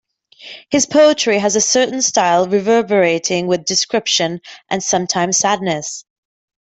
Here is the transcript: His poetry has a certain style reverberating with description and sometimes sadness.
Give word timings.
His 0.71 0.87
poetry 0.87 1.37
has 1.37 1.55
a 1.55 1.61
certain 1.61 2.01
style 2.01 2.47
reverberating 2.47 3.45
with 3.45 3.65
description 3.65 4.41
and 4.67 4.81
sometimes 4.83 5.37
sadness. 5.37 6.05